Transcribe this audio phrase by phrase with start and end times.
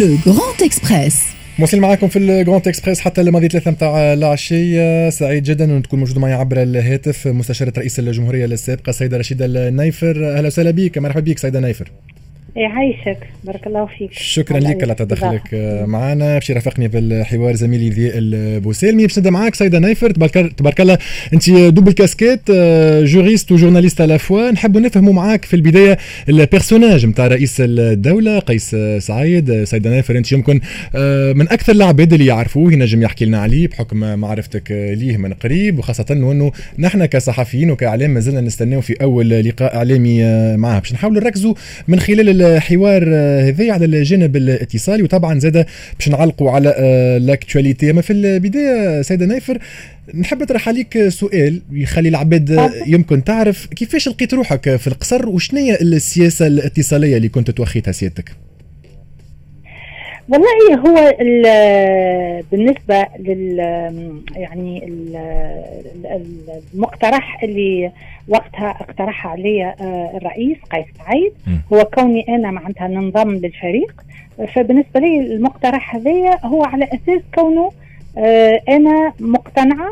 [0.00, 1.22] Le Grand Express
[1.58, 5.98] موصل معاكم في ال Grand Express حتى الماضي ثلاثة متاع العشية سعيد جدا أن تكون
[5.98, 10.36] موجود معي عبر الهاتف مستشارة رئيس الجمهورية السابقة السيدة رشيدة النايفر.
[10.36, 10.98] أهلا وسهلا بك.
[10.98, 11.90] مرحبا بك سيدة نايفر.
[12.56, 14.12] يعيشك بارك الله فيك.
[14.12, 15.54] شكرا لك على تدخلك
[15.86, 16.34] معنا.
[16.34, 20.98] باش يرافقني بالحوار زميلي ذي البوسيلمي باش نبدا معاك سيدة نايفر تبارك الله
[21.32, 22.50] أنت double casquette
[23.04, 27.56] juriste و journaliste à la fois نحبوا نفهموا معاك في البداية ال personnage نتاع رئيس
[27.60, 29.64] الدولة قيس سعيد.
[29.64, 30.60] سيدة نايفر أنت يمكن
[30.94, 35.78] آه، من أكثر العباد اللي يعرفوه ينجم يحكي لنا عليه بحكم معرفتك ليه من قريب.
[35.78, 40.78] وخاصة انه نحن كصحفيين وكإعلام مازلنا نستناو في أول لقاء إعلامي آه، معاه.
[40.78, 41.54] باش نحاولوا نركزوا
[41.88, 45.66] من خلال الحوار آه، هذا على الجانب الاتصالي وطبعا زاد
[45.98, 49.58] باش نعلقوا على آه، l'actualité أما في البداية سيدة نايفر
[50.14, 56.46] نحب نطرح عليك سؤال يخلي العباد يمكن تعرف كيفاش لقيت روحك في القصر وشنية السياسة
[56.46, 58.30] الاتصالية اللي كنت توخيتها سيادتك؟
[60.30, 61.14] والله هو
[62.52, 63.58] بالنسبة لل
[64.36, 64.92] يعني
[66.74, 67.90] المقترح اللي
[68.28, 71.32] وقتها اقترحها علي آه، الرئيس قيس سعيد.
[71.72, 73.92] هو كوني أنا معناتها ننضم للفريق.
[74.54, 77.70] فبالنسبة لي المقترح هذايا هو على أساس كونه
[78.18, 79.90] آه، أنا مقتنعة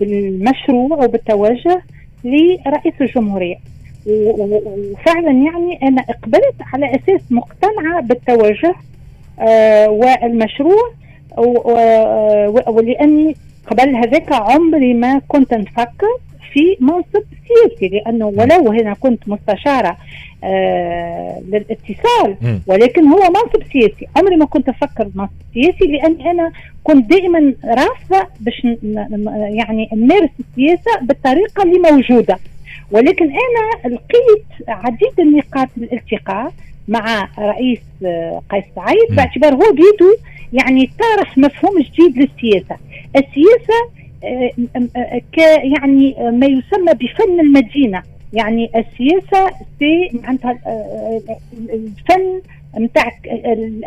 [0.00, 1.82] بالمشروع وبالتوجه
[2.24, 3.56] لرئيس الجمهورية.
[4.06, 8.74] وفعلا يعني أنا إقبلت على أساس مقتنعة بالتوجه
[9.40, 10.92] آه والمشروع
[12.68, 16.06] ولأني قبل هذاك عمري ما كنت نفكر
[16.52, 19.96] في منصب سياسي لأنه ولو هنا كنت مستشارة
[20.44, 24.06] آه للاتصال ولكن هو منصب سياسي.
[24.16, 26.52] عمري ما كنت أفكر بمنصب سياسي لأني أنا
[26.84, 28.66] كنت دائما رافضة باش
[29.54, 32.38] يعني نمارس السياسة بالطريقة اللي موجودة.
[32.90, 36.52] ولكن أنا لقيت عديد النقاط الالتقاء
[36.88, 40.14] مع رئيس آه، قيس سعيد باعتبار هو بيدو
[40.52, 42.76] يعني طرح مفهوم جديد للسياسة.
[43.16, 44.50] السياسة آه،
[44.96, 45.38] آه، ك
[45.78, 48.02] يعني ما يسمى بفن المدينة.
[48.32, 50.58] يعني السياسة سي معناتها
[51.70, 52.40] الفن
[52.78, 53.12] نتاع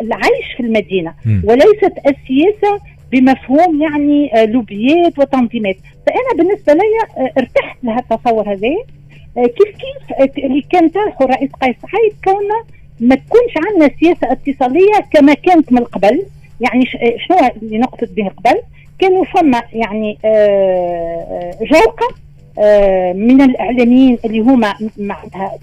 [0.02, 1.14] العيش في المدينة.
[1.44, 2.80] وليست السياسة
[3.14, 5.76] بمفهوم يعني لوبيات وتنظيمات.
[6.06, 8.76] فأنا بالنسبة لي ارتحت لهذا التصور هذا.
[9.36, 12.64] كيف كيف اللي كان طرحه الرئيس قيس سعيد كونه
[13.00, 16.26] ما تكونش عندنا سياسة اتصالية كما كانت من قبل.
[16.62, 16.86] يعني
[17.28, 18.62] شنو اللي نقصد به قبل؟
[19.00, 22.16] كانوا فما يعني آه، آه، جوقه
[22.60, 24.74] آه، من الإعلاميين اللي هما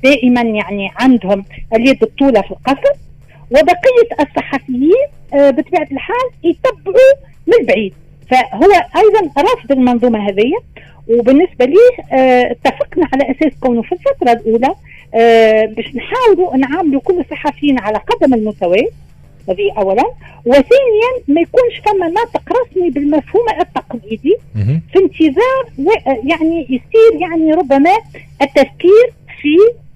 [0.02, 1.44] دائما يعني عندهم
[1.74, 2.94] اليد الطولة في القصر.
[3.50, 6.96] وبقية الصحفيين بطبيعة الحال يتبعوا
[7.46, 7.94] من بعيد.
[8.30, 10.52] فهو أيضا رافض المنظومة هذه.
[11.08, 11.76] وبالنسبة لي
[12.50, 14.74] اتفقنا على أساس كونه في الفترة الأولى
[15.14, 18.88] آه باش نحاولوا نعاملوا كل الصحفيين على قدم المساواة.
[19.48, 20.04] هذه اولا.
[20.46, 24.36] وثانيا ما يكونش فما ناطق رسمي بالمفهوم التقليدي
[24.92, 25.88] في انتظار
[26.24, 27.90] يعني يصير يعني ربما
[28.42, 29.89] التفكير في آه آه آه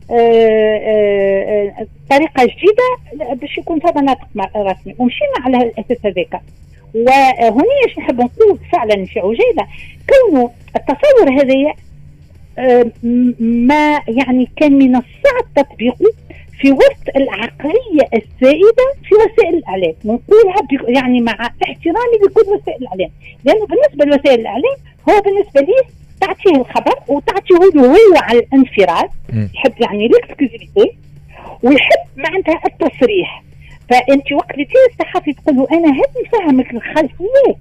[2.10, 4.26] طريقة جديدة باش يكون فما ناطق
[4.56, 4.94] رسمي.
[4.98, 6.40] ومشينا على الأساس هذاك.
[6.94, 7.64] وهنا
[7.98, 9.66] نحب نقول فعلا في عجاله
[10.08, 11.74] كونه التصور هذا
[13.40, 16.12] ما يعني كان من الصعب تطبيقه
[16.60, 19.94] في وسط العقلية السائدة في وسائل الإعلام.
[20.04, 20.56] ونقولها
[20.88, 23.10] يعني مع احترامي لكل وسائل الإعلام.
[23.44, 24.76] لأنه بالنسبة لوسائل الإعلام
[25.08, 25.82] هو بالنسبة لي
[26.26, 29.10] تعطيه الخبر وتعطيه هو على الانفراد
[29.54, 30.96] يحب يعني l'exclusivité
[31.62, 33.42] ويحب معناتها التصريح.
[33.90, 37.56] فأنت وقت اللي الصحفي تقول له أنا هذه نفهمك الخلفيات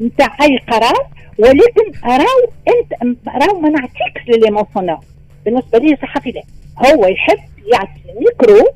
[0.00, 1.06] نتاع أي قرار
[1.38, 4.96] ولكن راو أنت راو ما نعطيكش l'élément sonore
[5.44, 6.42] بالنسبة لي صحفي لا.
[6.86, 7.38] هو يحب
[7.72, 8.68] يعطي الميكرو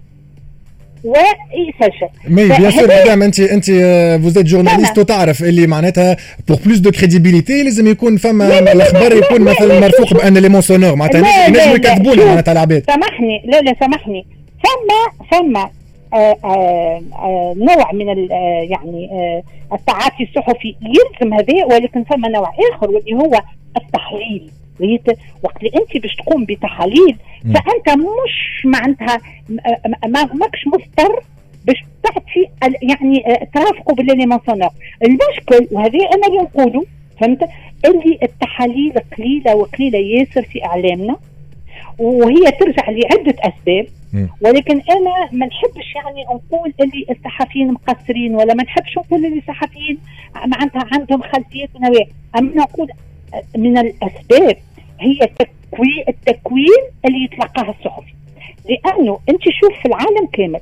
[1.04, 3.64] ويسجل mais bien sûr madame انت انت
[4.22, 6.16] vous êtes journaliste وتعرف اللي معناتها
[6.48, 10.94] pour plus de crédibilité لازم يكون فما الأخبار يكون مثلا مرفوق ب un élément sonore
[10.94, 12.84] معناتها ينجموا يكذبونا معناتها العباد.
[12.86, 14.26] سامحني لا لا سامحني.
[14.64, 15.70] فما فما
[16.14, 18.28] آه، آه، آه، نوع من
[18.70, 19.10] يعني
[19.72, 23.40] التعاطي الصحفي يلزم هذا ولكن ثم نوع آخر واللي هو
[23.76, 24.50] التحليل.
[25.42, 29.20] وقت اللي انت باش تقوم بتحاليل فأنت مش معناتها
[30.08, 31.20] ما ماكش مضطر
[31.64, 32.46] باش تعطي
[32.82, 34.70] يعني ترافقوا بالليمونسونور
[35.04, 36.84] المشكل وهذه أنا اللي نقوله
[37.20, 37.48] فهمت؟
[37.84, 41.16] اللي التحاليل قليلة وقليلة ياسر في إعلامنا
[41.98, 43.86] وهي ترجع لعدة أسباب
[44.40, 49.98] ولكن أنا ما نحبش يعني نقول اللي الصحفيين مقصرين ولا ما نحبش نقول اللي الصحفيين
[50.46, 52.06] معناتها عندهم خلفيات نوايا
[52.38, 52.88] أما نقول
[53.56, 54.56] من الأسباب
[55.00, 58.12] هي التكوين التكوين اللي يتلقاه الصحفي
[58.68, 60.60] لأنه أنت شوف في العالم كامل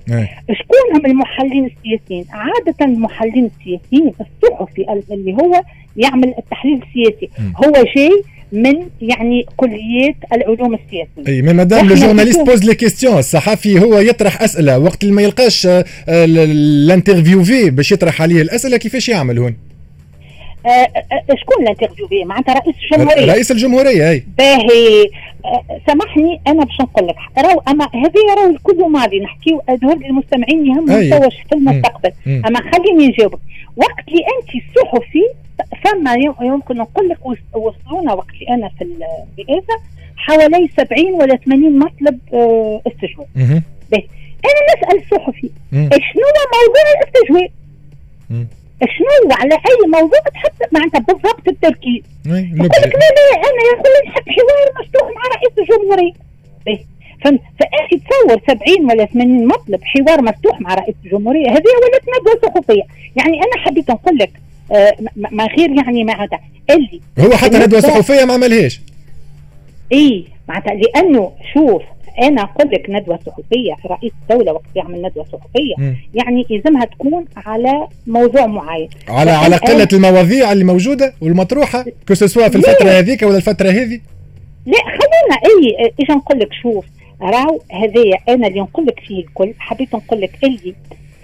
[0.58, 5.62] شكون هم المحللين السياسيين؟ عادة المحللين السياسيين الصحفي اللي هو
[5.96, 7.28] يعمل التحليل السياسي.
[7.64, 8.22] هو جاي
[8.52, 11.32] من يعني كليات العلوم السياسية.
[11.32, 15.68] أي مدام le journaliste pose les questions الصحفي هو يطرح أسئلة وقت اللي ما يلقاش
[16.08, 19.56] ال interviewé باش يطرح عليه الأسئلة كيفاش يعمل هون؟
[20.66, 23.32] آه، آه، شكون ال interviewé معناتها رئيس الجمهورية.
[23.32, 24.24] رئيس الجمهورية أي.
[24.38, 25.10] باهي.
[25.44, 29.62] آه، سامحني أنا باش نقول لك راهو أما هذه راهو الكل ماضي نحكيو.
[29.68, 32.12] هذول المستمعين يهمهم توا في المستقبل.
[32.26, 33.38] أما خليني نجاوبك
[33.76, 35.22] وقت اللي أنت صحفي
[35.84, 39.74] فما يمكن نقول لك وصلونا وقت اللي أنا في الرئاسه
[40.16, 42.18] حوالي 70 ولا 80 مطلب
[42.86, 43.26] استجواب.
[44.44, 47.50] أنا نسأل الصحفي شنو موضوع الاستجواب؟
[48.84, 54.08] شنو على أي موضوع تحط معناتها بالضبط التركيز؟ يقول لك لا لا أنا يقول لي
[54.10, 56.12] نحب حوار مفتوح مع رئيس الجمهورية.
[57.24, 62.50] فهمت؟ فانت تصور 70 ولا 80 مطلب حوار مفتوح مع رئيس الجمهورية هذه ولات ندوه
[62.50, 62.82] صحفيه
[63.16, 64.30] يعني أنا حبيت نقول لك
[64.72, 66.40] آه ما غير يعني معناتها
[66.70, 68.80] اللي هو حتى ندوه صحفيه ما عملهاش.
[69.92, 71.82] اي معناتها لأنه شوف
[72.22, 75.74] أنا أقول لك ندوة صحفية رئيس الدولة وقت يعمل ندوة صحفية.
[75.78, 75.94] م.
[76.14, 78.88] يعني يلزمها تكون على موضوع معين.
[79.08, 84.00] على على قلة المواضيع اللي موجودة والمطروحة كسوا في الفترة هذيك ولا الفترة هذه
[84.66, 86.84] لا خلينا إي إيش نقول لك؟ شوف
[87.22, 90.74] راو هذايا أنا اللي نقول لك فيه الكل حبيت نقول لك اللي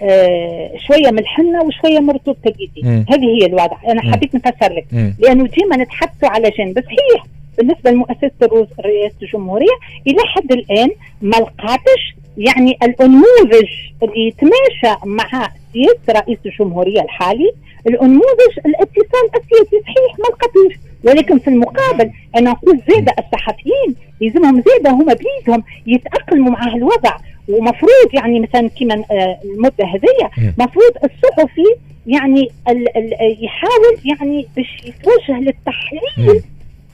[0.01, 3.77] آه شوية من الحنه وشوية مرتبطه ايدي هذه هي الوضع.
[3.87, 4.85] أنا حبيت نفسر لك.
[5.19, 6.79] لأنه ديما نتحدثوا على جنب.
[6.79, 7.23] صحيح.
[7.57, 9.75] بالنسبة لمؤسسة رئاسه الجمهورية
[10.07, 10.89] إلى حد الآن
[11.21, 13.69] ما لقاتش يعني الأنموذج
[14.03, 17.51] اللي يتماشى مع سياسة رئيس الجمهورية الحالي
[17.87, 19.83] الأنموذج الاتصال السياسي.
[19.83, 20.73] صحيح ما لقاتوش
[21.03, 27.17] ولكن في المقابل أنا نقول زاده الصحفيين يلزمهم زاده هما بيدهم يتأقلموا مع الوضع.
[27.49, 31.65] ومفروض يعني مثلا كما آه، المدة هذيا مفروض الصحفي
[32.07, 36.43] يعني ال ال يحاول يعني باش يتوجه للتحليل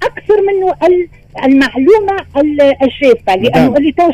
[0.04, 0.75] أكثر منه
[1.46, 2.18] المعلومة
[2.84, 4.12] الجافه لأنه اللي تو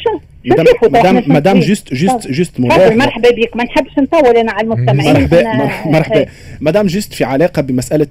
[0.83, 3.55] مدام مدام juste juste juste مرحبا بك.
[3.55, 5.43] ما نحبش نطول أنا على المستمعين مرحبا
[5.85, 6.25] مرحبا.
[6.61, 8.07] مدام juste في علاقة بمسألة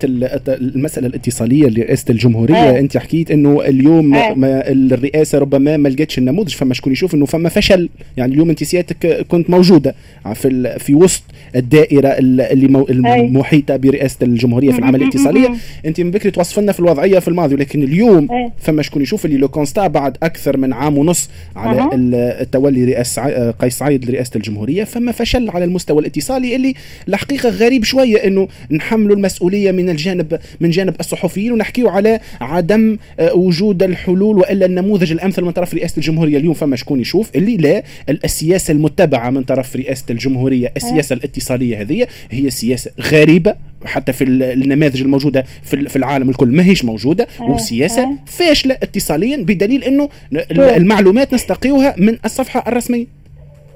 [0.49, 2.55] المسألة الاتصالية لرئاسه الجمهورية.
[2.57, 2.79] آه.
[2.79, 4.35] أنت حكيت إنه اليوم آه.
[4.69, 7.89] الرئاسة ربما ما لقتش النموذج فما شكون يشوف إنه فما فشل.
[8.17, 9.95] يعني اليوم أنت سيادتك كنت موجودة
[10.35, 11.23] في في وسط
[11.57, 15.49] الدائرة اللي مو المحيطة برئاسة الجمهورية في العملية الاتصالية.
[15.87, 18.29] أنت من بكري توصف لنا في الوضعية في الماضي ولكن اليوم
[18.59, 23.79] فما شكون يشوف اللي لو كونستا بعد أكثر من عام ونص على التولي رئاسه قيس
[23.79, 26.75] سعيد لرئاسة الجمهورية فما فشل على المستوى الاتصالي اللي
[27.09, 33.35] الحقيقة غريب شوية إنه نحملوا المسؤولية من الجانب من جانب الصحفيين ونحكيوا على عدم آه،
[33.35, 36.39] وجود الحلول وإلا النموذج الأمثل من طرف رئاسة الجمهورية.
[36.39, 40.73] اليوم فما شكون يشوف؟ اللي لا السياسة المتبعة من طرف رئاسة الجمهورية.
[40.77, 43.55] السياسة الاتصالية هذه هي سياسة غريبة
[43.87, 46.49] حتى في النماذج الموجودة في العالم الكل.
[46.49, 48.17] ما هيش موجودة آه، وسياسة آه.
[48.27, 50.09] فاشلة اتصاليا بدليل إنه
[50.51, 53.07] المعلومات نستقيوها من الصفحة الرسمية.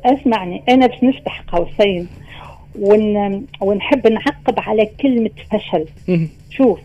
[0.04, 2.06] اسمعني أنا باش نفتح قوسين
[2.80, 3.46] ون...
[3.60, 5.84] ونحب نعقب على كلمة فشل.
[6.50, 6.78] شوف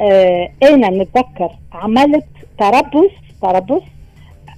[0.00, 2.24] آه أنا نتذكر عملت
[2.58, 3.10] تربص
[3.42, 3.82] تربص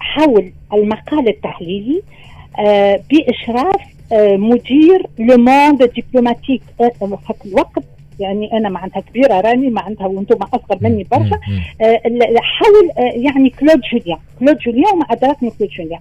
[0.00, 2.02] حول المقال التحليلي
[2.58, 3.80] آه بإشراف
[4.12, 7.84] آه مدير Le Monde diplomatique آه في الوقت
[8.22, 11.38] يعني أنا معناتها كبيرة راني معناتها وأنتم أصغر مني برشا.
[11.80, 12.00] آه
[12.40, 14.18] حول آه يعني كلود جوليان.
[14.38, 16.00] كلود جوليان وما ادراكني كلود جوليان.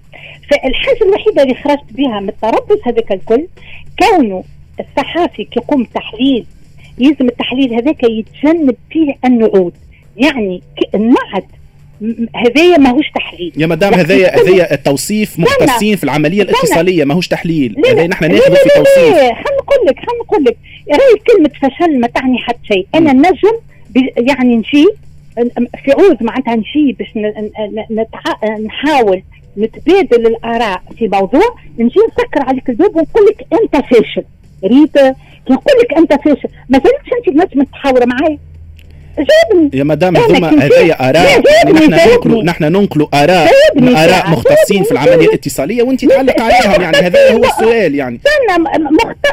[0.49, 3.47] فالحاجة الوحيدة اللي خرجت بها من التربص هذاك الكل
[3.99, 4.43] كونه
[4.79, 6.45] الصحافي كيقوم تحليل
[6.97, 9.73] يلزم التحليل هذاك يتجنب فيه النعوت.
[10.17, 10.61] يعني
[10.95, 11.45] النعت
[12.35, 13.53] هذايا ماهوش تحليل.
[13.57, 17.75] يا مدام هذايا هذايا التوصيف مختصين في العملية الاتصالية ماهوش تحليل.
[17.87, 20.57] هذايا نحن ناخذ في توصيف خلينا نقول لك خلينا نقول لك.
[20.91, 22.87] راهي كلمة فشل ما تعني حتى شيء.
[22.95, 23.57] أنا نجم
[24.17, 24.87] يعني نجي
[25.85, 27.07] في عود معناتها نجي باش.
[28.65, 29.23] نحاول
[29.57, 34.23] نتبادل الآراء في موضوع نجي نسكر عليك الباب ونقول لك أنت فاشل.
[34.63, 34.97] ريت؟
[35.49, 36.49] نقول لك أنت فاشل.
[36.69, 38.39] ما زلتش أنت نجم تحاور معي
[39.17, 39.69] جابني.
[39.73, 41.41] يا مدام هذوما هذايا آراء.
[41.73, 46.97] نحن ننقلوا نحن ننقلوا اراء آراء مختصين في العملية الاتصالية وانت تعلق عليهم يعني.
[46.97, 48.19] هذا هو السؤال يعني.
[48.25, 48.63] استنى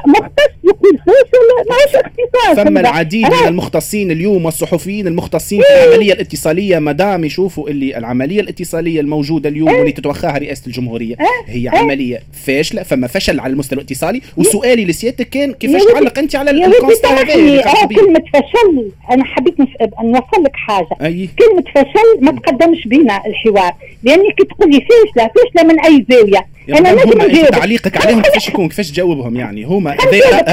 [0.06, 6.78] مختص يقول فاشل ماهوش اختصاص ثم العديد من المختصين اليوم والصحفيين المختصين في العملية الاتصالية.
[6.78, 12.82] مدام يشوفوا اللي العملية الاتصالية الموجودة اليوم واللي تتوخاها رئاسة الجمهورية هي عملية فاشلة.
[12.82, 14.20] فما فشل على المستوى الاتصالي.
[14.37, 18.90] وسؤالي لسيادتك كان كيفاش تعلق أنت على الكونستا هذا آه، كلمة فشل.
[19.10, 19.54] أنا حبيت
[20.02, 20.88] نوصل لك حاجة.
[21.02, 21.28] أي.
[21.38, 23.72] كلمة فشل ما تقدمش بينا الحوار.
[24.02, 27.50] لانك تقول لي فاشلة فاشلة من أي زاوية؟ أنا نجم نجاوب.
[27.50, 29.96] تعليقك عليهم؟ كيفاش يكون؟ كيفاش تجاوبهم يعني؟ هما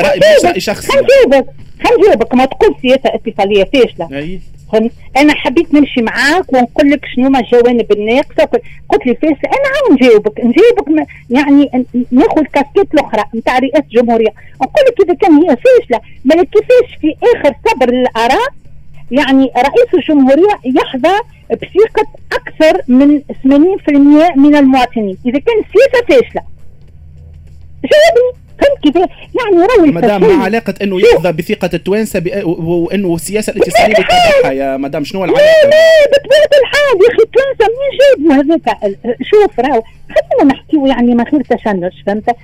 [0.08, 0.88] رأي رأي شخصي.
[0.88, 1.48] خلينا نجاوبك
[1.84, 3.64] خلينا نجاوبك ما تقول سياسة اتصالية.
[3.64, 4.40] فاشله
[4.72, 8.50] فهمت؟ أنا حبيت نمشي معاك ونقول لك شنو ما الجوانب الناقصة.
[8.90, 10.40] قلت لي فاشله أنا عاود نجاوبك.
[10.40, 14.34] نجاوبك يعني ناخذ الكاسكيت الأخرى نتاع رئاسة الجمهورية.
[14.62, 18.50] نقول لك إذا كان هي فاشله ما كيفاش في آخر صبر الاراء
[19.12, 21.20] يعني رئيس الجمهورية يحظى
[21.52, 25.18] بثقة أكثر من 80% من المواطنين.
[25.26, 26.42] إذا كان السياسة فاشلة
[27.84, 33.94] جاوبني فهمت كيف؟ يعني روي مدام ما علاقة إنه يحظى بثقة التوانسة وإنه السياسة الاتصالية
[33.94, 35.78] بتتبعها يا مدام شنو العلاقة؟ لا لا
[36.12, 41.42] بطبيعة الحال يا أخي التوانسة منين جابوا هذاك؟ شوف راهو خلينا نحكيو يعني ما خير
[41.42, 42.36] تشنج فهمت؟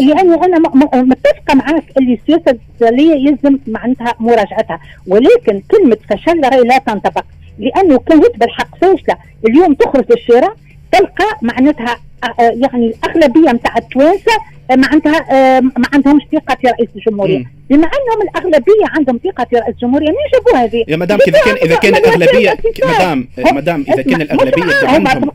[0.00, 0.58] يعني أنا
[1.02, 7.24] متفقة معاك اللي السياسة الاتصالية يلزم معناتها مراجعتها ولكن كلمة فشل راهي لا تنطبق
[7.58, 9.16] لأنه كانت بالحق فاشلة
[9.48, 10.54] اليوم تخرج الشارع
[10.92, 11.96] تلقى معناتها
[12.38, 14.32] يعني الاغلبيه نتاع التوانسة
[14.76, 17.44] ما عندها ما عندهمش ثقة في رئيس الجمهورية.
[17.70, 21.56] بما أنهم الأغلبية عندهم ثقة في رئيس الجمهوريه منين جابوا هذه؟ يا مدام اذا كان
[21.56, 25.30] إذا كان الاغلبيه مدام مدام إذا كان الأغلبية عندهم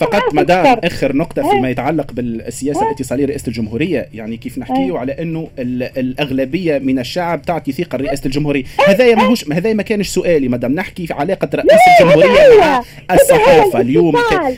[0.00, 5.48] فقط مدام آخر نقطة فيما يتعلق بالسياسة الاتصالية لرئاسه الجمهورية يعني كيف نحكيو على أنه
[5.58, 8.64] الأغلبية من الشعب تعطي ثقة لرئاسه الجمهورية.
[8.86, 10.74] هذا ماهوش هذا ما كانش سؤالي مدام.
[10.74, 14.16] نحكي في علاقة رئيس الجمهورية مع الصحافة اليوم.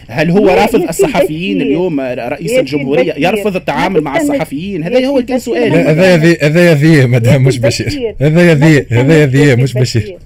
[0.08, 6.11] هل هو رافض الصحفيين اليوم رئيس الجمهورية؟ يرفض التعامل مع الصحفيين؟ هذا هو كان سؤالي.
[6.12, 8.14] هذا ذي هذا ذي مدام مش بشير.
[8.20, 10.18] هذا ذي هذا ذي مش بشير.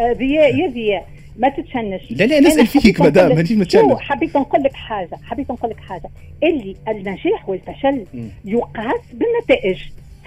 [0.00, 1.06] ذياء يا ذياء
[1.38, 2.02] ما تتشنش.
[2.10, 6.10] لا لا نسال فيك مدام مانيش متشنج حبيت نقول لك حاجة حبيت نقول لك حاجة.
[6.42, 8.04] اللي النجاح والفشل
[8.44, 9.78] يقاس بالنتائج.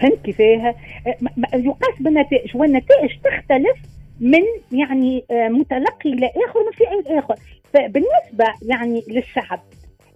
[0.02, 0.76] فهمت كيفاه؟
[1.54, 2.56] يقاس بالنتائج.
[2.56, 3.78] والنتائج تختلف
[4.20, 4.44] من
[4.80, 7.36] يعني متلقي إلى اخر من فعل اخر
[7.74, 9.60] فبالنسبة يعني للشعب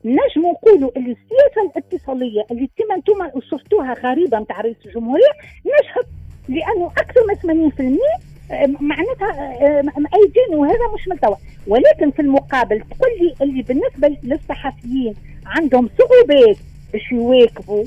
[0.05, 5.31] نجم نقولوا اللي السياسة الاتصالية اللي كما أنتم شفتوها غريبة نتاع رئيس الجمهورية
[5.65, 6.05] نجحت
[6.49, 9.83] لأنه أكثر من 80% آه، معناتها آه،
[10.15, 11.35] ايدين وهذا مش مستوى
[11.67, 15.13] ولكن في المقابل تقول لي اللي بالنسبة للصحفيين
[15.45, 16.57] عندهم صعوبات
[16.93, 17.85] باش يواكبوا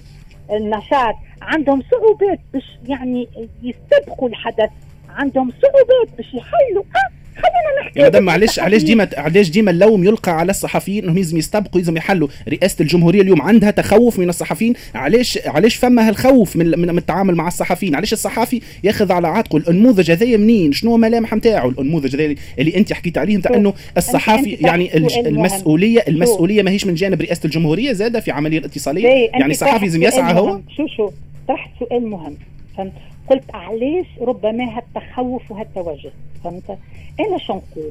[0.50, 3.28] النشاط عندهم صعوبات باش يعني
[3.62, 4.70] يستبقوا الحدث
[5.08, 8.00] عندهم صعوبات باش يحلوا أه خلينا نحكي.
[8.00, 11.96] يا مدام معلش علاش ديما علاش ديما اللوم يلقى على الصحفيين؟ انهم لازم يستبقوا لازم
[11.96, 12.28] يحلوا.
[12.48, 14.74] رئاسة الجمهورية اليوم عندها تخوف من الصحفيين.
[14.94, 20.10] علاش علاش فما هالخوف من, من, التعامل مع الصحفيين؟ علاش الصحفي ياخذ على عاتقه النموذج
[20.10, 24.96] هذايا منين؟ شنو الملامح نتاعو النموذج هذا اللي أنت حكيت عليه نتاع إنه الصحافي يعني
[24.96, 30.34] المسؤوليه المسؤولية ماهيش من جانب رئاسة الجمهورية زادة في عملية الاتصالية؟ يعني الصحفي لازم يسعى
[30.34, 31.10] هو؟ شو شو
[31.48, 32.34] طرحت سؤال مهم.
[32.78, 32.92] فهمت؟
[33.30, 36.10] قلت علاش ربما هالتخوف وهالتوجه
[36.44, 36.78] فهمت؟
[37.20, 37.90] أنا شو نقول؟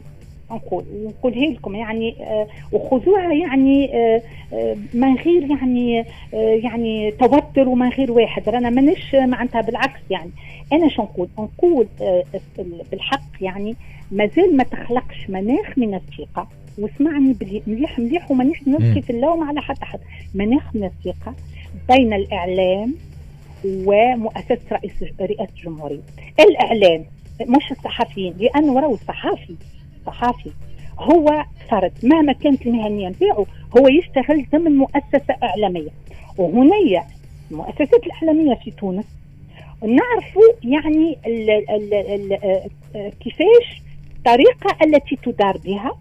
[0.52, 4.22] نقول نقولها لكم يعني آه وخذوها يعني آه
[4.54, 6.00] آه من غير يعني
[6.34, 8.50] آه يعني توتر ومن غير واحد.
[8.50, 10.32] رانا مانيش معناتها بالعكس يعني.
[10.74, 12.24] أنا شو نقول؟ نقول آه
[12.92, 13.76] بالحق يعني
[14.12, 16.48] مازال ما تخلقش مناخ من الثقة.
[16.80, 17.36] واسمعني
[17.68, 20.00] مليح مليح ومانيش نلقي في اللوم على حتى حد.
[20.36, 21.34] مناخ من الثقة
[21.90, 22.94] بين الإعلام
[23.66, 26.02] ومؤسسة رئيس رئاسه الجمهوريه
[26.40, 27.06] الإعلام
[27.42, 29.56] مش الصحفيين لأنه راهو الصحافي
[30.06, 30.52] صحافي.
[31.00, 33.46] هو فرد مهما كانت المهنية نتاعو
[33.78, 35.90] هو يشتغل ضمن مؤسسة إعلامية.
[36.38, 37.04] وهنايا
[37.52, 39.06] المؤسسات الإعلامية في تونس
[39.82, 43.82] نعرفوا يعني ال ال ال كيفاش
[44.18, 45.92] الطريقة التي تدار بها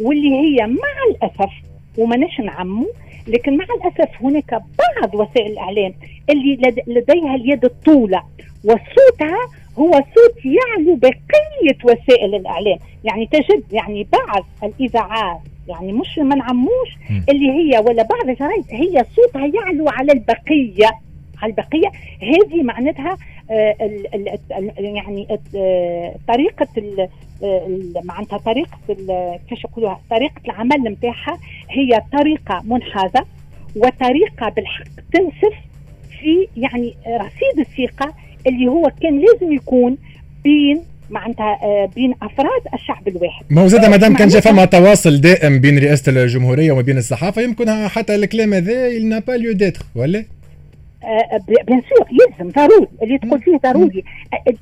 [0.00, 1.52] واللي هي مع الأسف
[1.98, 2.86] وماناش نعمو
[3.26, 5.94] لكن مع الأسف هناك بعض وسائل الإعلام
[6.30, 8.22] اللي لديها اليد الطولة
[8.64, 9.38] وصوتها
[9.78, 12.78] هو صوت يعلو بقية وسائل الإعلام.
[13.04, 15.38] يعني تجد يعني بعض الإذاعات
[15.68, 16.88] يعني مش ما نعموش
[17.28, 20.90] اللي هي ولا بعض الجرايد هي صوتها يعلو على البقية.
[21.42, 21.88] على البقية.
[22.22, 23.16] هذه معناتها
[23.50, 23.76] آه
[24.78, 25.26] يعني
[25.56, 26.68] آه طريقة
[28.04, 31.38] معناتها طريقة كيفاش يقولوها طريقة العمل نتاعها
[31.70, 33.24] هي طريقة منحازة
[33.76, 35.54] وطريقة بالحق تنسف
[36.20, 38.14] في يعني رصيد الثقة
[38.46, 39.96] اللي هو كان لازم يكون
[40.44, 43.44] بين معناتها آه، بين أفراد الشعب الواحد.
[43.50, 47.42] ما هو زاد مادام كان جا فما تواصل دائم بين رئاسة الجمهورية وما بين الصحافة
[47.42, 50.24] يمكن حتى الكلام هذا il n'a pas lieu d'être ولا
[51.48, 52.88] بيان سور يلزم ضروري.
[53.02, 54.04] اللي تقول فيه ضروري.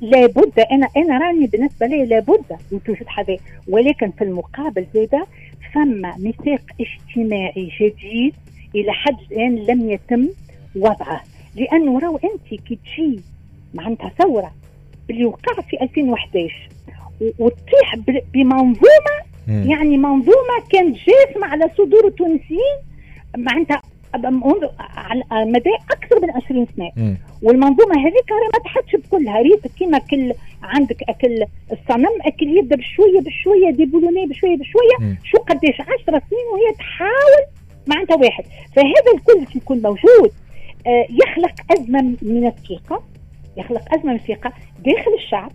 [0.01, 5.25] لابد أنا أنا راني بالنسبة لي لابد من توجد هذا ولكن في المقابل زاده
[5.73, 8.33] ثم ميثاق اجتماعي جديد
[8.75, 10.27] إلى حد الآن لم يتم
[10.75, 11.21] وضعه.
[11.55, 13.19] لأنه راهو أنت كي تجي
[13.73, 14.51] معناتها ثورة
[15.09, 16.69] اللي وقع في 2011
[17.39, 17.95] وتطيح
[18.33, 19.13] بمنظومة
[19.47, 22.77] يعني منظومة كانت جاسمه على صدور التونسيين
[23.37, 23.81] معناتها
[24.15, 27.17] منذ على مدى أكثر من 20 سنة.
[27.41, 29.41] والمنظومة هذيك ما تحطش بكلها.
[29.41, 35.17] ريت كيما كل عندك أكل الصنم أكل يبدأ بشوية بشوية ديبولوني بشوية بشوية.
[35.23, 37.43] شو قداش 10 سنين وهي تحاول
[37.87, 38.43] معناتها واحد.
[38.75, 40.31] فهذا الكل يكون موجود.
[40.87, 43.03] آه يخلق أزمة من الثقة.
[43.57, 44.53] يخلق أزمة من الثقة.
[44.85, 45.51] داخل الشعب.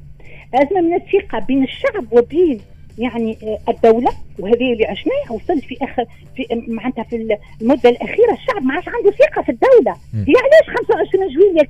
[0.54, 2.60] أزمة من الثقة بين الشعب وبين
[2.98, 6.04] يعني آه، الدولة وهذه اللي عشناها وصلت في آخر
[6.36, 9.96] في معناتها في المدة الأخيرة الشعب ما عادش عنده ثقة في الدولة.
[10.14, 11.68] هي علاش 25 جويليه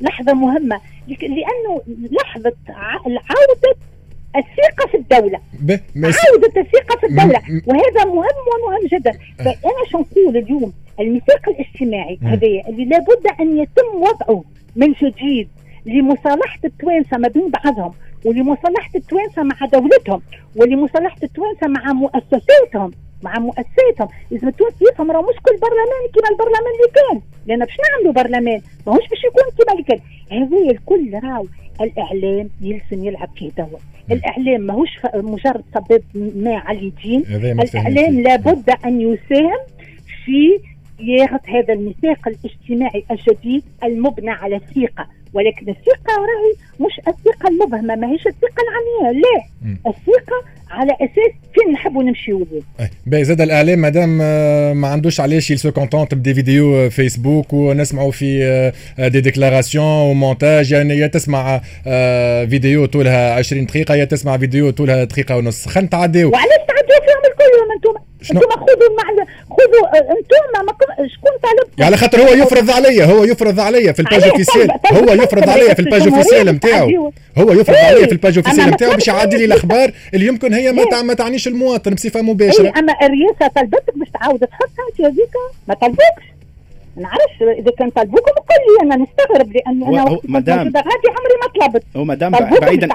[0.00, 0.80] لحظة مهمة.
[1.08, 2.52] لأنه لحظة
[3.06, 3.76] عودة
[4.36, 5.40] الثقة في الدولة.
[6.32, 7.42] عودة الثقة في الدولة.
[7.66, 9.12] وهذا مهم ومهم جدا.
[9.38, 14.44] فأنا شو نقول اليوم؟ الميثاق الاجتماعي هذا اللي لابد أن يتم وضعه
[14.76, 15.48] من جديد
[15.86, 17.92] لمصالحة التوانسة ما بين بعضهم.
[18.24, 20.22] ولمصالحة التوانسة مع دولتهم
[20.56, 22.90] ولمصالحة التوانسة مع مؤسساتهم
[23.22, 24.08] مع مؤسساتهم.
[24.30, 27.20] لازم التونس يفهم راه مش كل برلمان كما البرلمان اللي كان.
[27.46, 30.00] لأن باش نعملوا برلمان ماهوش باش يكون كما اللي كان.
[30.30, 31.46] هذا الكل راهو
[31.80, 37.24] الإعلام يلزم يلعب فيه دور الإعلام ماهوش مجرد سبب ما على اليدين
[37.60, 39.60] الإعلام لابد أن يساهم
[40.24, 40.58] في
[40.98, 45.06] صياغه هذا الميثاق الاجتماعي الجديد المبنى على الثقة.
[45.34, 49.42] ولكن الثقة راهي مش الثقة المبهمة ماهيش الثقة العمياء لا.
[49.90, 55.50] الثقة على أساس فين نحبوا نمشيو له باهي زاد الإعلام مادام آه، ما عندوش علاش
[55.50, 61.06] il se contente ب des vidéos Facebook ونسمعوا في des déclarations و montage يعني يا
[61.06, 65.68] تسمع آه، فيديو طولها 20 دقيقة يا تسمع فيديو طولها دقيقة ونص.
[65.68, 66.30] خلينا نتعداو.
[66.30, 71.96] وعلاش تعدوا فيهم الكل؟ أنتم شنو؟ أنتم خذوا مع خذوا أنتم ما شكون طالب؟ يعني
[71.96, 75.80] خاطر هو يفرض عليا هو يفرض عليا في ال page officielle هو يفرض عليا في
[75.80, 79.44] ال page officielle نتاعو هو يفرض عليا في ال page officielle نتاعو باش يعدي لي
[79.44, 82.72] الأخبار اللي يمكن هي ما ما تعنيش المواطن بصفة مباشرة.
[82.78, 85.30] أما الرئاسه طلبتك باش تعاود تحطها انت هذيك؟
[85.68, 86.37] ما طلبوكش.
[86.98, 91.66] نعرفش إذا كان طلبوكم قل لي أنا نستغرب لأنه أنا وقت مدام غادي عمري ما
[91.66, 91.82] طلبت.
[91.96, 92.88] هو مدام بعيدا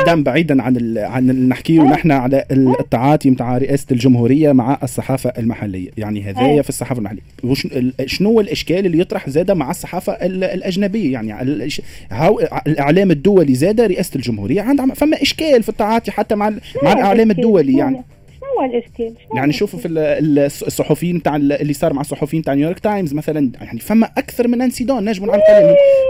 [0.00, 0.98] مدام بعيدا عن ال...
[0.98, 1.86] عن نحكيو أه.
[1.86, 5.90] نحن على التعاطي نتاع رئاسة الجمهورية مع الصحافة المحلية.
[5.96, 6.62] يعني هذايا أه.
[6.62, 7.22] في الصحافة المحلية.
[7.44, 7.68] وش...
[8.06, 11.68] شنو الإشكال اللي يطرح زاده مع الصحافة الأجنبية؟ يعني
[12.10, 17.30] هاو الإعلام الدولي زاده رئاسة الجمهورية عندها فما إشكال في التعاطي حتى مع مع الإعلام
[17.30, 18.02] الدولي يعني.
[18.58, 19.88] هو الاشكال يعني شوفوا في
[20.66, 25.04] الصحفيين تاع اللي صار مع الصحفيين تاع نيويورك تايمز مثلا يعني فما أكثر من انسيدون
[25.04, 25.42] نجم نعرف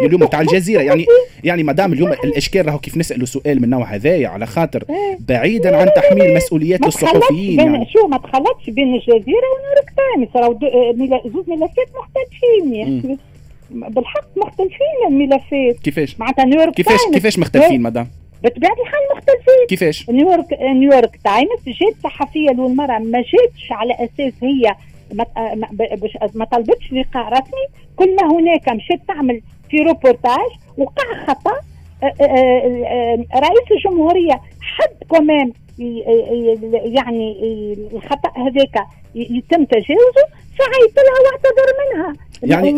[0.03, 1.07] اليوم تاع الجزيرة يعني
[1.45, 4.85] يعني مادام اليوم الأشكال راهو كيف نسألوا سؤال من نوع هذايا على خاطر
[5.21, 7.87] بعيدا عن تحميل مسؤوليات الصحفيين يعني.
[7.93, 10.29] شو ما تخلطش بين الجزيرة ونيويورك تايمز.
[10.37, 10.59] راهو
[11.31, 13.19] زوج ملفات مختلفين يعني.
[13.71, 18.09] بالحق مختلفين الملفات كيفاش؟ معناتها نيويورك كيفاش كيفاش مختلفين مدام؟
[18.45, 24.75] بطبيعه الحال مختلفين كيفاش؟ نيويورك نيويورك تايمز جات صحفية للمرأة ما جاتش على أساس هي
[25.13, 25.27] ما,
[26.35, 27.67] ما طلبتش لقاء رسمي.
[27.97, 31.61] كل ما هناك مشات تعمل في روبورتاج وقع خطأ.
[33.37, 35.53] رئيس الجمهورية حد كمان
[36.73, 37.37] يعني
[37.93, 40.25] الخطأ هذاك يتم تجاوزه
[40.59, 42.13] فعيط لها واعتذر منها.
[42.43, 42.73] يعني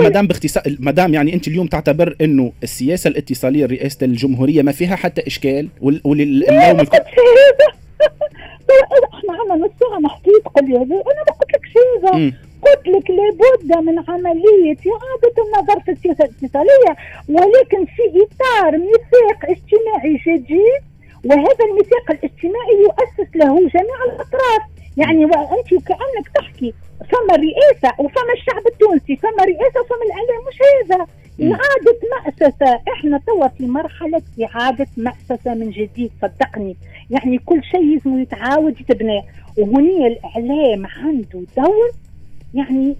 [0.00, 5.26] مدام باختصار مدام يعني انت اليوم تعتبر انه السياسة الاتصالية لرئاسه الجمهورية ما فيها حتى
[5.26, 6.20] إشكال واللوم
[6.80, 6.92] الك...
[9.14, 13.86] إحنا عندنا نص ساعه نحكي تقول لي أنا ما قلت لك شيء قلت لك لابد
[13.86, 16.96] من عملية إعادة النظر في السياسة الاتصالية
[17.28, 20.82] ولكن في إطار ميثاق اجتماعي جديد
[21.24, 24.71] وهذا الميثاق الاجتماعي يؤسس له جميع الأطراف.
[24.96, 26.74] يعني وانت كأنك تحكي.
[27.00, 29.16] فما رئاسه وفما الشعب التونسي.
[29.16, 31.06] فما رئاسه وفما الاعلام مش هذا.
[31.42, 32.80] إعادة مأسسة.
[32.92, 36.76] إحنا توا في مرحلة إعادة مأسسة من جديد صدقني.
[37.10, 39.22] يعني كل شيء لازم يتعاود يتبنى.
[39.58, 41.90] وهني الإعلام عنده دور
[42.54, 42.96] يعني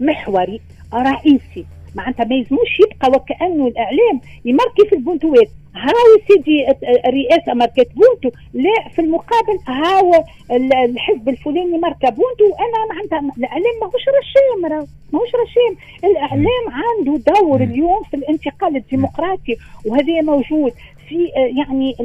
[0.00, 0.60] محوري
[0.94, 1.66] رئيسي.
[1.94, 4.20] معناتها ما يلزموش يبقى وكأنه الإعلام.
[4.44, 6.66] يمركي في البنتوات هاو سيدي
[7.08, 8.38] الرئاسه ماركت بونتو.
[8.54, 12.44] لا في المقابل هاو الحزب الفلاني ماركا بونتو.
[12.44, 15.76] وأنا معناتها الإعلام ماهوش رشام ماهوش رشام.
[16.04, 20.72] الإعلام عنده دور اليوم في الانتقال الديمقراطي وهذا موجود
[21.08, 21.96] في يعني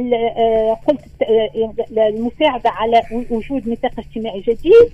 [0.88, 1.00] قلت
[1.98, 4.90] المساعدة على وجود ميثاق اجتماعي جديد.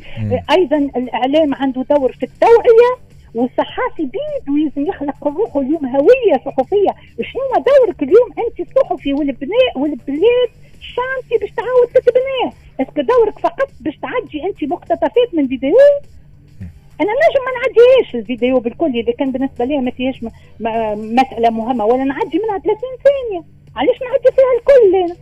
[0.52, 3.15] أيضا الإعلام عنده دور في التوعية.
[3.36, 6.96] والصحافي بيدو يخلق روحه اليوم هوية صحفية.
[7.22, 13.70] شنو دورك اليوم أنت صحفي والبناء والبلاد chantier باش تعاود تتبناه est-ce que دورك فقط
[13.80, 15.76] باش تعدي أنت مقتطفات من فيديو؟
[17.02, 20.24] أنا نجم ما نعديهاش الفيديو بالكل إذا كان بالنسبة لي ما فيهاش
[20.96, 23.44] مسألة مهمة ولا نعدي منها 30 ثانية
[23.76, 25.16] علاش نعدي فيها الكل أنا؟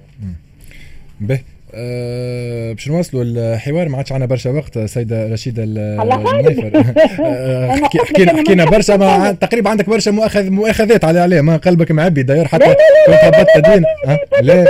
[1.22, 1.40] به.
[1.76, 6.72] أه باش نواصلوا الحوار ما عادش عندنا برشا وقت سيدة رشيدة النايفر.
[7.26, 11.42] أه حكينا حكينا برشا ما تقريبا عندك برشا مؤاخذ مؤاخذات على عليه.
[11.42, 12.76] ما قلبك معبي داير حتى
[13.08, 14.66] كنت هبطت دين لا لا لا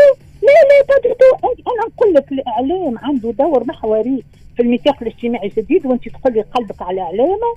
[1.43, 4.23] أنا نقول لك الإعلام عنده دور محوري
[4.55, 7.55] في الميثاق الاجتماعي الجديد وأنت تقول لي قلبك على إعلامه.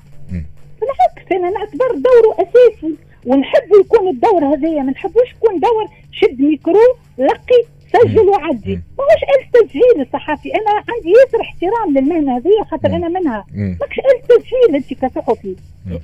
[0.80, 2.94] بالعكس أنا نعتبر دوره أساسي.
[3.26, 8.80] ونحب يكون الدور هذايا ما نحبوش يكون دور شد ميكرو لقي سجل وعدي.
[8.98, 13.44] ماهوش آلة تسجيل الصحفي أنا عندي ياسر احترام للمهنة هذه خاطر أنا منها.
[13.54, 15.54] ماكش آلة تسجيل أنت كصحفي.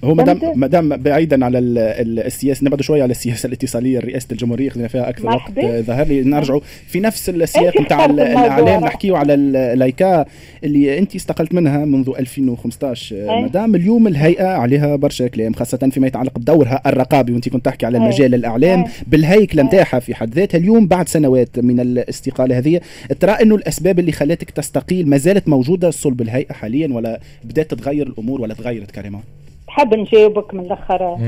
[0.04, 5.08] هو مدام مدام بعيدا على السياسة نبعد شوية على السياسة الاتصالية رئاسة الجمهورية خلينا فيها
[5.08, 5.60] أكثر وقت.
[5.60, 6.60] ظهر لي نرجعوا.
[6.86, 10.24] في نفس السياق نتاع الإعلام نحكيو على الهايكا
[10.64, 16.38] اللي أنت استقلت منها منذ 2015 مدام اليوم الهيئة عليها برشا كلام خاصة فيما يتعلق
[16.38, 18.84] بدورها الرقابي وأنت كنت تحكي على مجال الإعلام.
[19.06, 22.80] بالهيكلة نتاعها في حد ذاتها اليوم بعد سنوات من الاستقالة هذه
[23.20, 28.06] ترى إنه الأسباب اللي خلاتك تستقيل ما زالت موجودة صلب الهيئة حاليا ولا بدات تتغير
[28.06, 29.22] الأمور ولا تغيرت كريمان
[29.66, 31.18] تحب نجاوبك من الأخر.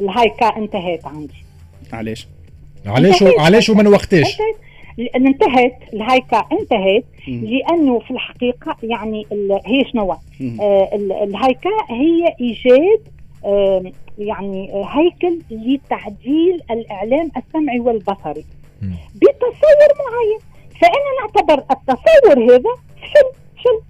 [0.00, 1.34] الهايكا انتهت عندي.
[1.92, 2.26] علاش؟
[2.86, 4.38] علاش علاش ومن وقتاش؟
[5.16, 5.72] انتهت.
[5.92, 7.04] الهايكا انتهت.
[7.28, 9.26] لأنه في الحقيقة يعني
[9.66, 10.18] هي شنو؟ آه
[11.22, 13.00] الهايكا هي إيجاد
[13.44, 18.44] آه يعني هيكل لتعديل الإعلام السمعي والبصري.
[19.14, 20.38] بتصور معين.
[20.82, 23.80] فانا نعتبر التصور هذا فشل فشل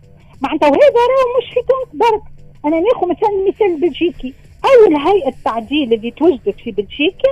[0.41, 2.23] معناتها وهذا راه مش في تونس برك.
[2.65, 7.29] أنا ناخذ مثلا المثال البلجيكي أول هيئة تعديل اللي توجدت في بلجيكا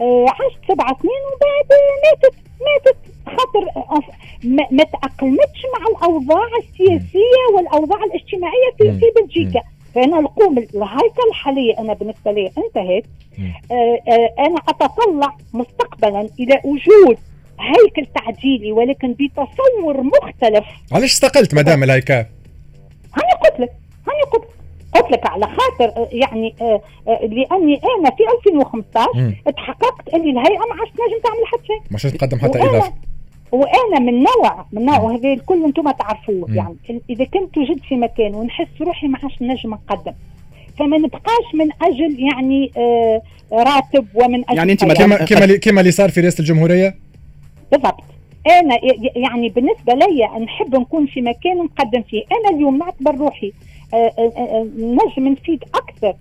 [0.00, 2.96] آه عشت سبع سنين وبعد ماتت ماتت.
[3.26, 3.64] خاطر
[4.44, 9.60] ما, ما تأقلمتش مع الأوضاع السياسية والأوضاع الاجتماعية في في بلجيكا.
[9.94, 11.78] فأنا نقوم الهيكل الحالية.
[11.78, 13.04] أنا بالنسبة لي انتهت.
[13.70, 17.18] آه آه أنا أتطلع مستقبلا إلى وجود
[17.60, 20.64] هيكل تعديلي ولكن بتصور مختلف.
[20.92, 23.72] علاش استقلت مدام الهيكل؟ هاني قلت لك
[24.08, 24.44] هاني قلت
[24.94, 30.74] قلت لك على خاطر يعني آه آه لأني أنا في 2015 تحققت اني الهيئة ما
[30.80, 31.80] عادش تنجم تعمل حتى شيء.
[31.90, 32.92] مش تقدم حتى إضافة.
[33.52, 36.76] وأنا من نوع من نوع وهذا الكل أنتم تعرفوه يعني.
[37.10, 40.12] إذا كنت وجدت في مكان ونحس روحي ما عادش نجم نقدم
[40.78, 46.10] فما نبقاش من أجل يعني آه راتب ومن أجل يعني أنت كما كما اللي صار
[46.10, 46.94] في رئاسة الجمهورية؟
[47.72, 48.04] بالضبط.
[48.46, 48.78] أنا
[49.16, 52.24] يعني بالنسبة لي نحب نكون في مكان نقدم فيه.
[52.32, 53.52] أنا اليوم نعتبر روحي
[54.78, 56.14] نجم نفيد أكثر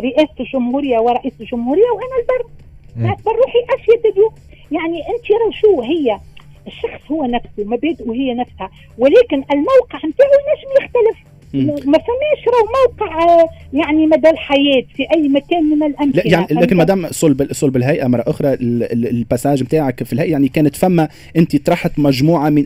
[0.00, 2.50] رئاسة الجمهورية ورئيس الجمهورية وأنا البرد
[2.96, 4.30] نعتبر روحي افيد اليوم
[4.72, 6.20] يعني أنت راه شو هي
[6.66, 8.70] الشخص هو نفسه مبادئه هي نفسها.
[8.98, 11.27] ولكن الموقع نتاعو نجم يختلف.
[11.54, 16.76] ما فماش راه موقع يعني مدى الحياة في أي مكان من الامكنه لا يعني لكن
[16.76, 21.98] مدام صلب صلب الهيئة مرة أخرى الباساج نتاعك في الهيئة يعني كانت فما أنت طرحت
[21.98, 22.64] مجموعة من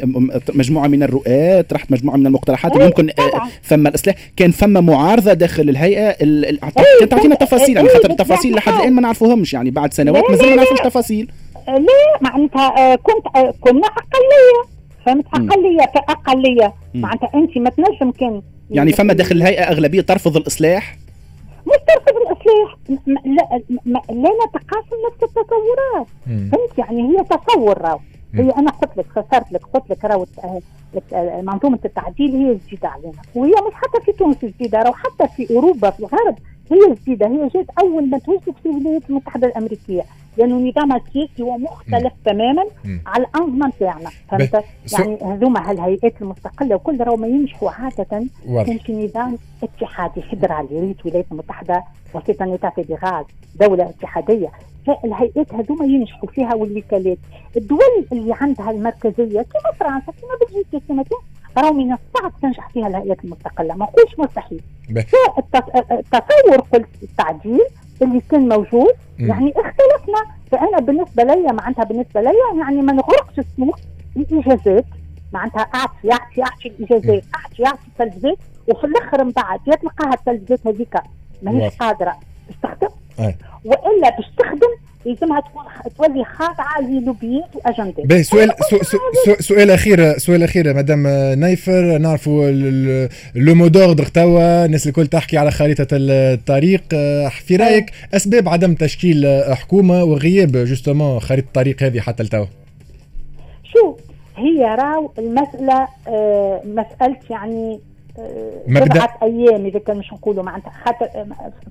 [0.55, 3.11] مجموعة من الرؤاه طرحت مجموعة من المقترحات اللي ممكن
[3.63, 6.13] فما الاصلاح كان فما معارضة داخل الهيئة
[6.99, 10.57] كانت تعطينا تفاصيل يعني خاطر التفاصيل لحد الآن ما نعرفوهمش يعني بعد سنوات مازال ما
[10.57, 11.31] نعرفوش تفاصيل
[11.69, 11.79] لا.
[12.21, 13.27] معناتها كنت
[13.61, 14.73] كنا أقلية.
[15.07, 18.43] فهمت؟ أقلية كاقليه معناتها أنت ما تنجم كان
[18.73, 20.97] يعني فما داخل الهيئة أغلبية ترفض الإصلاح؟
[21.67, 22.77] مش ترفض الإصلاح.
[23.07, 23.63] لا,
[24.11, 26.07] لا نتقاسم نفس التصورات.
[26.27, 27.99] فهمت؟ يعني هي تصور راهو.
[28.35, 30.27] هي أنا قلت لك فسرت لك قلت لك راهو
[31.43, 33.23] منظومة التعديل هي جديده علينا.
[33.35, 36.39] وهي مش حتى في تونس جديده راهو حتى في أوروبا في الغرب
[36.73, 40.03] هي جديده هي جات أول ما توجدت في الولايات المتحدة الأمريكية.
[40.37, 42.17] لأنه نظامها السياسي هو مختلف م.
[42.25, 42.99] تماما م.
[43.07, 48.05] على الأنظمة نتاعنا فهمت؟ يعني هذوما هالهيئات المستقلة وكل راهو ما ينجحوا عادة
[48.67, 51.85] كان في نظام اتحادي فيدرالي ريت الولايات المتحده
[52.15, 53.25] و c'est un état fédéral
[53.61, 54.53] دولة اتحادية.
[54.87, 57.19] فالهيئات هذوما ينجحوا فيها والوكالات.
[57.57, 61.05] الدول اللي عندها المركزية كما فرنسا كما بلجيكا كما
[61.59, 63.75] راهو من الصعب تنجح فيها الهيئات المستقلة.
[63.75, 64.61] ما نقولش مستحيل.
[65.91, 67.61] التصور قلت التعديل
[68.03, 68.93] اللي كان موجود.
[69.19, 69.27] م.
[69.27, 70.25] يعني اختلفنا.
[70.51, 73.79] فأنا بالنسبة لي معناتها بالنسبة لي يعني ما نغرقش السوق
[74.17, 74.85] الاجازات
[75.33, 78.39] معناتها أعطي أعطي أعطي الاجازات أعطي أعطي التلفزات
[78.69, 80.95] وفي الأخر من بعد يا تلقاها التلفزات هذيك
[81.43, 82.17] ماهيش قادرة.
[82.47, 82.89] باش تخدم.
[83.65, 84.73] وإلا باش تخدم
[85.07, 85.65] لازمها تكون
[85.99, 88.51] تولي خاضعه للوبيات واجندات باهي سؤال
[89.41, 91.07] سؤال أخير سؤال أخير مدام
[91.41, 91.99] نايفر.
[91.99, 92.51] نعرفوا
[93.35, 96.83] le mot d'ordre توا الناس الكل تحكي على خريطة الطريق.
[97.31, 102.47] في رأيك أسباب عدم تشكيل حكومة وغياب justement خريطة الطريق هذه حتى لتوا؟
[103.73, 103.97] شو؟
[104.37, 107.81] هي راو المسألة آه مسألة يعني
[108.19, 109.09] آه مبدأ.
[109.23, 111.09] أيام إذا كان مش نقولوا معناتها خاطر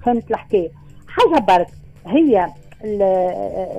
[0.05, 0.69] فهمت الحكاية.
[1.07, 1.67] حاجة برك
[2.07, 2.47] هي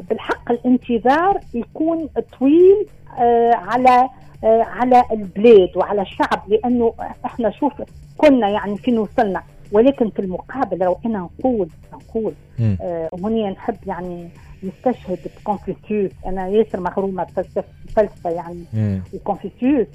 [0.08, 2.86] بالحق الانتظار يكون طويل
[3.18, 4.08] آه على
[4.44, 7.72] آه على البلاد وعلى الشعب لأنه إحنا شوف
[8.18, 14.28] كنا يعني فين وصلنا ولكن في المقابل لو أنا نقول نقول آه هنا نحب يعني
[14.64, 17.26] نستشهد بكونفوسيوس أنا ياسر مغرومة
[17.86, 18.64] بفلسفه يعني
[19.14, 19.86] وكونفوسيوس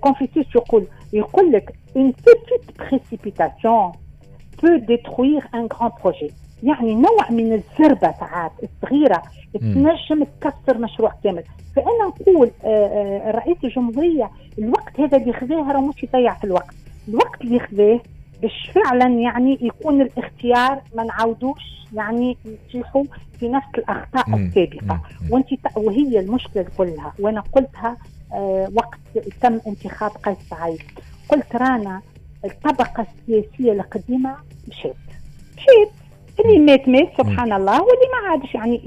[0.00, 3.92] كونفوسيوس يقول يقول لك une petite précipitation
[4.62, 6.30] peut détruire un grand projet.
[6.62, 9.22] يعني نوع من الزربة ساعات الصغيرة
[9.54, 11.44] تنجم تكسر مشروع كامل.
[11.76, 12.50] فأنا نقول
[13.34, 16.74] رئيس الجمهورية الوقت هذا اللي خذاه راه مش يضيع في الوقت.
[17.08, 18.00] الوقت اللي خذاه
[18.42, 23.04] باش فعلا يعني يكون الاختيار ما نعاودوش يعني نطيحوا
[23.40, 25.00] في نفس الأخطاء السابقة.
[25.30, 27.12] وانت وهي المشكلة كلها.
[27.18, 27.96] وأنا قلتها
[28.32, 28.98] آه وقت
[29.40, 30.82] تم انتخاب قيس سعيد
[31.28, 32.00] قلت رانا
[32.44, 34.36] الطبقة السياسية القديمة
[34.68, 34.94] مشيت.
[35.56, 36.01] مشيت.
[36.40, 38.80] اللي مات مات سبحان الله واللي ما عادش يعني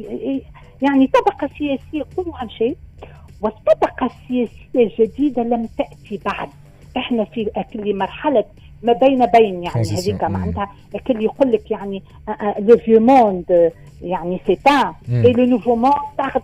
[0.82, 2.78] يعني طبقة سياسية كلها مشيت
[3.42, 6.50] والطبقة السياسية الجديدة لم تأتي بعد.
[6.98, 8.46] إحنا في كل مرحلة
[8.84, 10.72] ما بين بين يعني هذيك معناتها
[11.08, 12.04] كل يقول لك يعني
[12.60, 15.96] le vieux monde يعني s'éteint et le nouveau monde à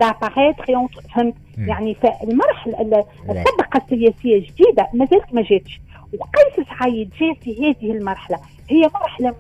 [0.01, 5.81] paraître فهمت يعني فالمرحلة الطبقة السياسية الجديدة ما زالت ما جاتش.
[6.19, 8.39] وقيس سعيد جاء في هذه المرحلة.
[8.69, 9.35] هي مرحلة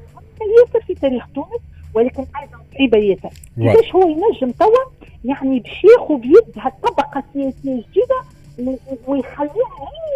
[0.59, 1.61] ياسر في تاريخ تونس
[1.93, 3.29] ولكن أيضا صعيبه ياسر.
[3.57, 4.91] كيفاش هو ينجم توا؟
[5.25, 6.21] يعني باش ياخذ
[6.57, 8.21] هالطبقه السياسيه الجديده
[9.07, 9.71] ويخليها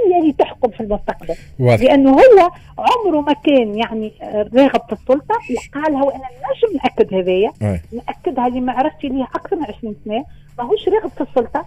[0.07, 1.35] هي اللي تحكم في المستقبل.
[1.59, 1.83] واضح.
[1.83, 4.13] لأنه هو عمره ما كان يعني
[4.53, 7.51] راغب في السلطة وقالها وأنا نجم نأكد هذايا.
[7.91, 10.25] نأكدها اللي معرفتي ليه أكثر من 20 سنة.
[10.57, 11.65] ماهوش راغب في السلطة.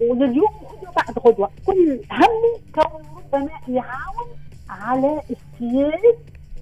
[0.00, 1.50] ولليوم غدوه بعد غدوة.
[1.66, 4.28] كل همه كون ربما يعاون
[4.70, 6.14] على اجتياز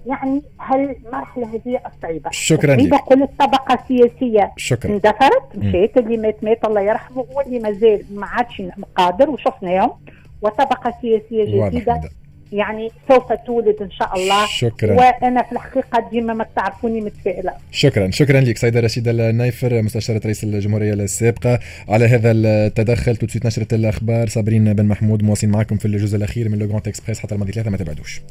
[0.09, 2.99] يعني هالمرحله هذه الصعيبة؟ شكرا لك.
[2.99, 4.51] كل الطبقة السياسية.
[4.57, 4.91] شكرا.
[4.91, 8.61] اندثرت مشيت اللي مات مات الله يرحمه واللي مازال ما عادش
[8.95, 9.91] قادر وشفناهم.
[10.41, 12.01] وطبقة سياسية جديدة.
[12.51, 14.45] يعني سوف تولد إن شاء الله.
[14.45, 14.93] شكرا.
[14.93, 17.53] وأنا في الحقيقة ديما ما تعرفوني متفائلة.
[17.71, 18.11] شكرا.
[18.11, 21.59] شكرا لك سيدة رشيدة النايفر مستشارة رئيس الجمهورية السابقة.
[21.89, 24.27] على هذا التدخل توا نشرة الأخبار.
[24.27, 28.21] صابرين بن محمود مواصلين معكم في الجزء الأخير من L'Express حتى الماضي ثلاثة ما تبعدوش.